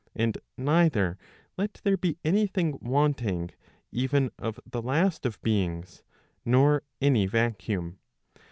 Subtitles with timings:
[0.15, 1.19] And neither
[1.57, 3.51] let there be any thing wanting
[3.91, 6.01] even of the last of beings,
[6.43, 7.99] nor any vacuum.